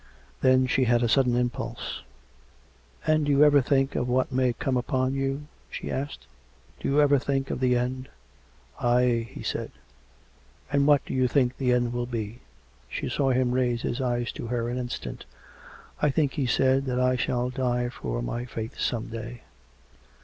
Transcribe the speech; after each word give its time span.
Then 0.41 0.65
she 0.65 0.85
had 0.85 1.03
a 1.03 1.07
sudden 1.07 1.35
impulse. 1.35 2.01
200 3.05 3.05
COME 3.05 3.05
RACK! 3.05 3.05
COME 3.05 3.13
ROPE!" 3.13 3.15
And 3.17 3.25
do 3.27 3.31
you 3.33 3.43
ever 3.43 3.61
think 3.61 3.95
of 3.95 4.09
what 4.09 4.31
may 4.31 4.53
come 4.53 4.75
upon 4.77 5.13
you?" 5.13 5.43
she 5.69 5.91
asked." 5.91 6.25
Do 6.79 6.87
you 6.89 6.99
ever 6.99 7.19
think 7.19 7.51
of 7.51 7.59
the 7.59 7.77
end? 7.77 8.09
""Aye," 8.81 9.27
he 9.29 9.43
said." 9.43 9.69
And 10.71 10.87
what 10.87 11.05
do 11.05 11.13
you 11.13 11.27
think 11.27 11.55
the 11.57 11.71
end 11.71 11.93
will 11.93 12.07
be 12.07 12.39
.''"She 12.89 13.09
saw 13.09 13.29
him 13.29 13.51
raise 13.51 13.83
his 13.83 14.01
eyes 14.01 14.31
to 14.31 14.47
her 14.47 14.69
an 14.69 14.79
instant." 14.79 15.25
I 16.01 16.09
think," 16.09 16.31
he 16.33 16.47
said," 16.47 16.85
that 16.87 16.99
I 16.99 17.15
shall 17.15 17.51
die 17.51 17.89
for 17.89 18.23
my 18.23 18.45
faith 18.45 18.79
some 18.79 19.05
day." 19.09 19.43